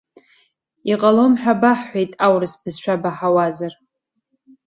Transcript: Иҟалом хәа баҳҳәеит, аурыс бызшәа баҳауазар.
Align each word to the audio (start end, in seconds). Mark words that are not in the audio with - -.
Иҟалом 0.91 1.33
хәа 1.41 1.53
баҳҳәеит, 1.61 2.11
аурыс 2.25 2.53
бызшәа 2.61 2.95
баҳауазар. 3.01 3.73